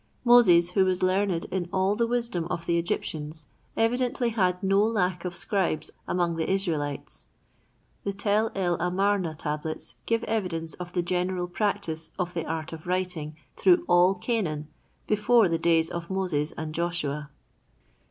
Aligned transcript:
Moses, 0.25 0.71
who 0.71 0.83
was 0.83 1.03
learned 1.03 1.45
in 1.51 1.69
all 1.71 1.95
the 1.95 2.07
wisdom 2.07 2.45
of 2.49 2.65
the 2.65 2.79
Egyptians, 2.79 3.45
evidently 3.77 4.29
had 4.29 4.63
no 4.63 4.83
lack 4.83 5.25
of 5.25 5.35
scribes 5.35 5.91
among 6.07 6.37
the 6.37 6.49
Israelites. 6.51 7.27
The 8.03 8.11
Tel 8.11 8.51
el 8.55 8.77
Amarna 8.79 9.35
tablets 9.35 9.93
give 10.07 10.23
evidence 10.23 10.73
of 10.73 10.93
the 10.93 11.03
general 11.03 11.47
practice 11.47 12.09
of 12.17 12.33
the 12.33 12.45
art 12.47 12.73
of 12.73 12.87
writing 12.87 13.35
through 13.55 13.85
all 13.87 14.15
Canaan 14.15 14.69
before 15.05 15.47
the 15.47 15.59
days 15.59 15.91
of 15.91 16.09
Moses 16.09 16.51
and 16.53 16.73
Joshua. 16.73 17.29